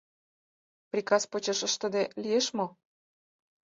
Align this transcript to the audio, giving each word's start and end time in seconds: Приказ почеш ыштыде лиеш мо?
Приказ 0.91 1.21
почеш 1.31 1.59
ыштыде 1.67 2.03
лиеш 2.21 2.47
мо? 2.57 2.67